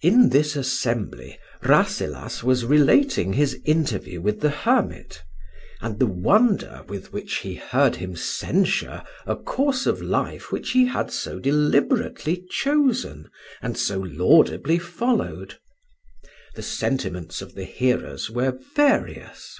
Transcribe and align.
In 0.00 0.28
this 0.28 0.54
assembly 0.54 1.36
Rasselas 1.60 2.44
was 2.44 2.64
relating 2.64 3.32
his 3.32 3.58
interview 3.64 4.20
with 4.20 4.42
the 4.42 4.50
hermit, 4.50 5.24
and 5.80 5.98
the 5.98 6.06
wonder 6.06 6.84
with 6.86 7.12
which 7.12 7.38
he 7.38 7.56
heard 7.56 7.96
him 7.96 8.14
censure 8.14 9.02
a 9.26 9.34
course 9.34 9.86
of 9.86 10.00
life 10.00 10.52
which 10.52 10.70
he 10.70 10.86
had 10.86 11.10
so 11.10 11.40
deliberately 11.40 12.46
chosen 12.48 13.28
and 13.60 13.76
so 13.76 13.98
laudably 13.98 14.78
followed. 14.78 15.58
The 16.54 16.62
sentiments 16.62 17.42
of 17.42 17.56
the 17.56 17.64
hearers 17.64 18.30
were 18.30 18.56
various. 18.76 19.58